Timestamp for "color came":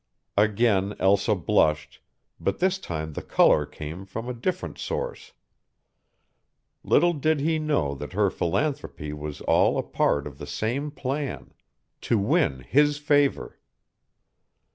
3.21-4.03